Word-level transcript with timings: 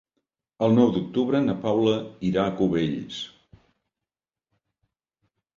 El 0.67 0.71
nou 0.77 0.87
d'octubre 0.95 1.41
na 1.43 1.55
Paula 1.67 1.93
irà 2.29 2.45
a 2.47 2.55
Cubells. 2.63 3.21